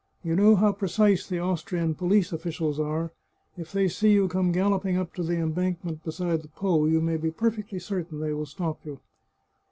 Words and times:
You 0.23 0.35
know 0.35 0.55
how 0.55 0.71
precise 0.71 1.27
the 1.29 1.37
Austrian 1.37 1.93
police 1.93 2.33
officials 2.33 2.79
are; 2.79 3.11
if 3.55 3.71
they 3.71 3.87
see 3.87 4.13
you 4.13 4.27
come 4.27 4.51
galloping 4.51 4.97
up 4.97 5.13
to 5.13 5.21
the 5.21 5.37
embankment 5.37 6.03
beside 6.03 6.41
the 6.41 6.47
Po 6.47 6.87
you 6.87 6.99
may 6.99 7.17
be 7.17 7.29
perfectly 7.29 7.77
certain 7.77 8.19
they 8.19 8.33
will 8.33 8.47
stop 8.47 8.83
you." 8.83 8.99